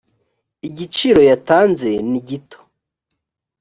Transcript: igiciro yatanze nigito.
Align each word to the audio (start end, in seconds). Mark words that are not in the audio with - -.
igiciro 0.67 1.21
yatanze 1.29 1.89
nigito. 2.09 2.57